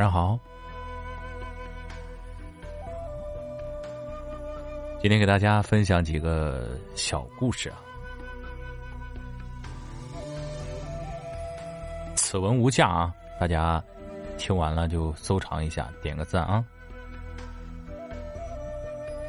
[0.00, 0.38] 晚上好。
[4.98, 7.76] 今天给大家分享几个小故事啊。
[12.14, 13.82] 此文无价啊，大家
[14.38, 16.64] 听完了就收藏一下，点个赞啊。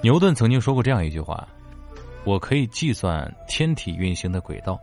[0.02, 1.46] 牛顿曾经说过这样一句话
[2.24, 4.80] ：“我可以计算天体运行的轨道，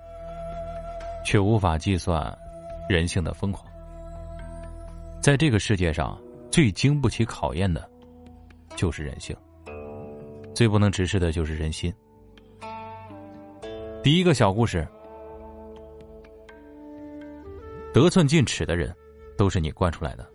[1.24, 2.38] 却无法计算
[2.91, 3.66] 人性的疯狂。”
[5.28, 6.18] 在这个世界上，
[6.50, 7.87] 最经不起考验的，
[8.77, 9.37] 就是人性。
[10.54, 11.92] 最不能直视的就是人心。
[14.02, 14.88] 第一个小故事：
[17.93, 18.90] 得寸进尺的人，
[19.37, 20.26] 都是你惯出来的。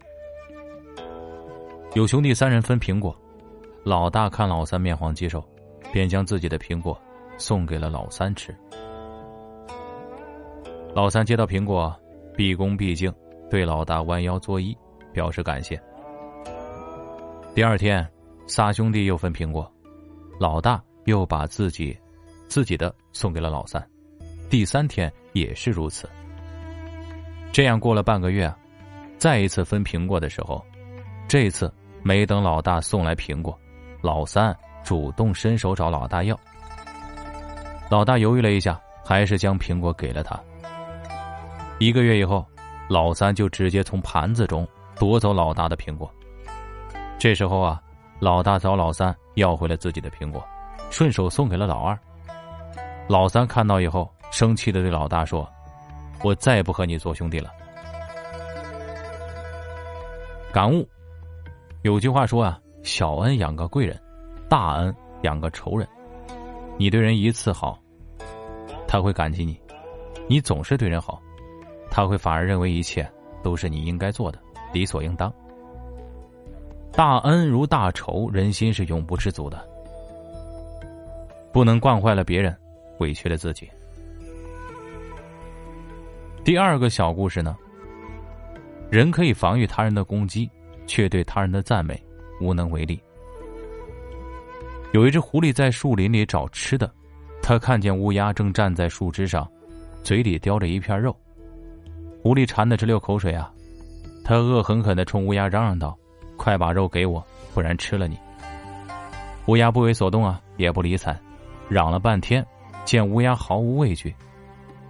[1.96, 3.20] 有兄弟三人分苹果，
[3.84, 5.44] 老大看老三面黄肌瘦，
[5.92, 6.96] 便将自己的苹果
[7.40, 8.56] 送给了老三吃。
[10.94, 12.00] 老三接到苹果，
[12.38, 13.12] 毕恭毕敬
[13.54, 14.76] 对老大弯腰作揖，
[15.14, 15.80] 表示感谢。
[17.54, 18.04] 第二天，
[18.48, 19.72] 仨兄弟又分苹果。
[20.40, 21.96] 老大又把自己
[22.48, 23.88] 自己的送给了老三，
[24.50, 26.10] 第三天也是如此。
[27.52, 28.52] 这样过了半个月，
[29.20, 30.60] 再一次分苹果的时候，
[31.28, 33.56] 这次没等老大送来苹果，
[34.02, 36.36] 老三主动伸手找老大要。
[37.88, 40.44] 老大犹豫了一下，还是将苹果给了他。
[41.78, 42.44] 一个月以后，
[42.90, 44.68] 老三就直接从盘子中
[45.00, 46.12] 夺走老大的苹果。
[47.18, 47.82] 这时候啊。
[48.20, 50.42] 老大找老三要回了自己的苹果，
[50.90, 52.00] 顺手送给了老二。
[53.10, 55.46] 老三看到以后，生气的对老大说
[56.24, 57.52] ：“我再也不和你做兄弟了。”
[60.54, 60.88] 感悟：
[61.82, 64.00] 有句话说啊，小恩养个贵人，
[64.48, 65.86] 大恩养个仇人。
[66.78, 67.78] 你对人一次好，
[68.88, 69.54] 他会感激你；
[70.30, 71.22] 你总是对人好，
[71.96, 73.08] 他会反而认为一切
[73.44, 74.40] 都是你应该做的，
[74.74, 75.32] 理所应当。
[76.92, 79.64] 大恩如大仇，人心是永不知足的。
[81.52, 82.58] 不能惯坏了别人，
[82.98, 83.70] 委屈了自己。
[86.44, 87.56] 第二个小故事呢？
[88.90, 90.50] 人可以防御他人的攻击，
[90.88, 92.04] 却对他人的赞美
[92.42, 93.00] 无能为力。
[94.94, 96.92] 有一只狐狸在树林里找吃的，
[97.40, 99.48] 他看见乌鸦正站在树枝上，
[100.02, 101.16] 嘴里叼着一片肉。
[102.24, 103.52] 狐狸馋得直流口水啊！
[104.24, 105.94] 他恶狠狠的冲乌鸦嚷嚷道。
[106.38, 107.22] 快把肉给我，
[107.54, 108.18] 不然吃了你！
[109.48, 111.14] 乌鸦不为所动啊，也不理睬，
[111.68, 112.46] 嚷了半天，
[112.86, 114.16] 见乌鸦毫无畏惧，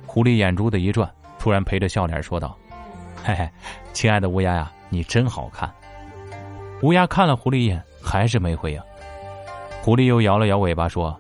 [0.06, 2.56] 狐狸眼珠子一转，突然陪着笑脸说道
[3.24, 3.50] ：“嘿嘿，
[3.94, 5.68] 亲爱的乌鸦呀，你真好看。”
[6.84, 8.82] 乌鸦看了狐狸一眼，还是没回应。
[9.82, 11.20] 狐狸又摇了摇尾巴说：“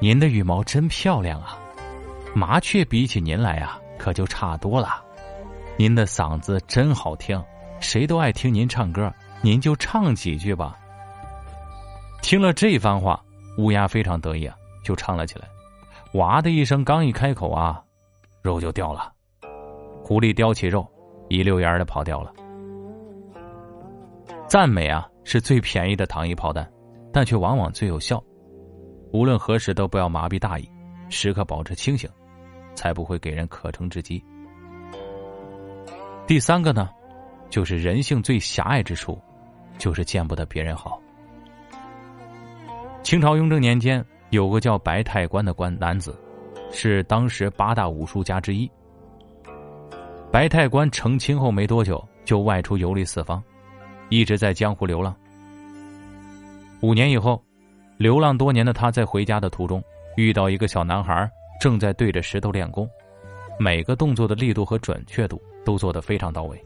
[0.00, 1.56] 您的羽毛真漂亮啊，
[2.34, 5.03] 麻雀比起您来啊，可就差多了。
[5.76, 7.42] 您的嗓子真好听，
[7.80, 9.12] 谁都爱听您唱歌。”
[9.42, 10.74] 您就唱几句吧。
[12.22, 13.22] 听了这番话，
[13.58, 15.46] 乌鸦非常得意啊，就唱了起来。
[16.14, 17.82] 哇的一声，刚一开口啊，
[18.40, 19.12] 肉就掉了。
[20.02, 20.86] 狐狸叼起肉，
[21.28, 22.32] 一溜烟的跑掉了。
[24.48, 26.66] 赞美啊，是最便宜的糖衣炮弹，
[27.12, 28.22] 但却往往最有效。
[29.12, 30.66] 无论何时都不要麻痹大意，
[31.10, 32.08] 时刻保持清醒，
[32.74, 34.24] 才不会给人可乘之机。
[36.26, 36.88] 第三个呢，
[37.50, 39.18] 就是人性最狭隘之处。
[39.76, 41.00] 就是见不得别人好。
[43.02, 46.16] 清朝雍正年间，有个叫白太官的官男子，
[46.70, 48.70] 是当时八大武术家之一。
[50.30, 53.42] 白太官成亲后没多久，就外出游历四方，
[54.10, 55.12] 一直在江湖流浪。
[56.80, 57.42] 五年以后，
[57.96, 59.82] 流浪多年的他在回家的途中，
[60.16, 61.28] 遇到一个小男孩
[61.60, 62.88] 正在对着石头练功，
[63.58, 66.62] 每个动作的力度和准确度都做得非常到位。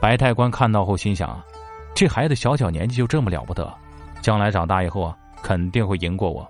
[0.00, 1.44] 白太官看到后心想啊。
[1.92, 3.70] 这孩子小小年纪就这么了不得，
[4.22, 6.48] 将来长大以后啊，肯定会赢过我。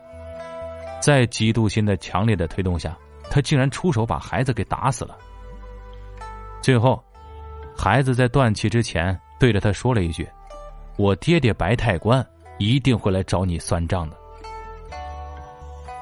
[1.00, 2.96] 在嫉妒心的强烈的推动下，
[3.30, 5.16] 他竟然出手把孩子给打死了。
[6.60, 7.02] 最后，
[7.74, 10.28] 孩子在断气之前对着他说了一句
[10.98, 12.24] ：“我爹爹白太官
[12.58, 14.16] 一定会来找你算账的。”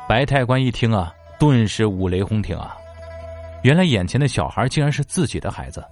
[0.09, 2.77] 白太官一听啊，顿时五雷轰顶啊！
[3.63, 5.85] 原来眼前的小孩竟然是自己的孩子，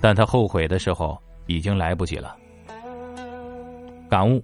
[0.00, 2.36] 但他后悔的时候已经来不及了。
[4.10, 4.42] 感悟，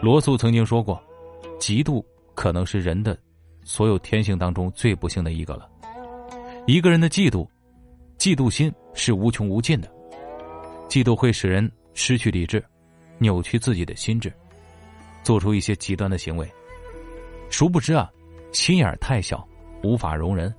[0.00, 1.02] 罗素曾经说过
[1.58, 2.04] ：“嫉妒
[2.34, 3.18] 可能是人的
[3.64, 5.68] 所有天性当中最不幸的一个了。
[6.66, 7.46] 一个人的嫉妒，
[8.18, 9.88] 嫉妒心是无穷无尽的，
[10.88, 12.64] 嫉妒会使人失去理智，
[13.18, 14.32] 扭曲自己的心智，
[15.22, 16.48] 做出一些极端的行为。
[17.50, 18.10] 殊不知啊，
[18.52, 19.46] 心眼太小，
[19.82, 20.54] 无法容人，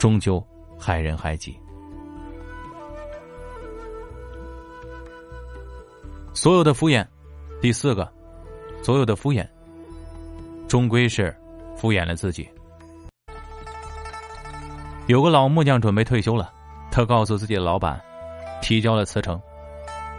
[0.00, 0.44] 终究
[0.78, 1.54] 害人害己。”
[6.32, 7.06] 所有的敷衍，
[7.60, 8.10] 第四个，
[8.82, 9.46] 所有的敷衍，
[10.66, 11.36] 终归是
[11.76, 12.48] 敷衍了自己。
[15.06, 16.50] 有个老木匠准备退休了，
[16.90, 18.00] 他告诉自己的老板，
[18.62, 19.38] 提交了辞呈。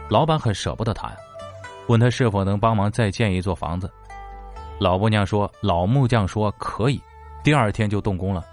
[0.08, 1.16] 老板很舍不得他呀，
[1.88, 3.90] 问他是否能帮忙再建一座房子。
[4.78, 7.02] 老木匠说：“老木匠说可以。”
[7.42, 8.44] 第二天就动工了，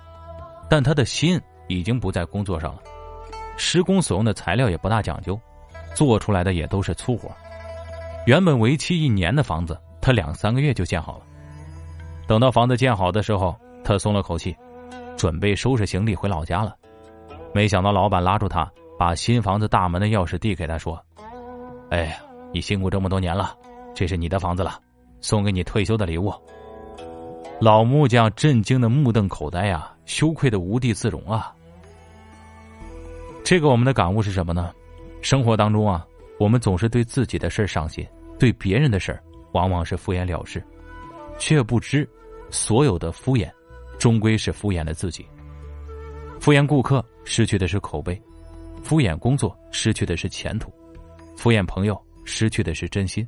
[0.69, 2.81] 但他的心已经不在工作上了。
[3.57, 5.39] 施工所用的材料也不大讲究，
[5.93, 7.29] 做出来的也都是粗活。
[8.25, 11.23] 原本为期一年的房子，他两三个月就建好了。
[12.27, 14.55] 等到房子建好的时候，他松了口气，
[15.17, 16.75] 准备收拾行李回老家了。
[17.53, 21.03] 没想到老板拉住他，把新房子大门的钥匙递给他，说
[21.89, 22.17] ：“哎呀，
[22.53, 23.55] 你辛苦这么多年了，
[23.95, 24.79] 这是你的房子了，
[25.21, 26.31] 送给你退休的礼物。”
[27.61, 31.53] 老木匠震惊的目瞪口呆呀，羞愧的无地自容啊。
[33.43, 34.73] 这个我们的感悟是什么呢？
[35.21, 36.07] 生活当中啊，
[36.39, 38.07] 我们总是对自己的事上心，
[38.39, 39.19] 对别人的事
[39.51, 40.63] 往往是敷衍了事，
[41.37, 42.07] 却不知
[42.49, 43.51] 所有的敷衍，
[43.97, 45.25] 终归是敷衍了自己。
[46.39, 48.19] 敷衍顾客失去的是口碑，
[48.81, 50.71] 敷衍工作失去的是前途，
[51.35, 53.27] 敷衍朋友失去的是真心。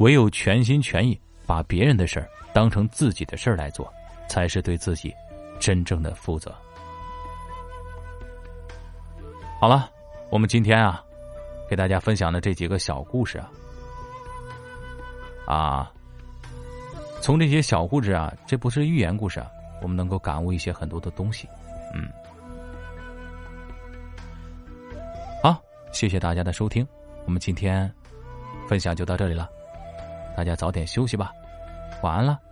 [0.00, 1.18] 唯有全心全意
[1.48, 3.90] 把别人的事儿当成自己的事儿来做，
[4.28, 5.14] 才是对自己
[5.58, 6.54] 真正的负责。
[9.58, 9.90] 好了，
[10.30, 11.02] 我们今天啊，
[11.66, 13.50] 给大家分享的这几个小故事啊，
[15.46, 15.92] 啊，
[17.22, 21.48] 从这些小故事啊，这不是寓言故事啊，我们能够感悟一些很多的东西，
[21.94, 22.06] 嗯。
[25.42, 25.58] 好，
[25.92, 26.86] 谢谢大家的收听，
[27.24, 27.90] 我们今天
[28.68, 29.48] 分享就到这里了，
[30.36, 31.32] 大家早点休息吧，
[32.02, 32.47] 晚安了。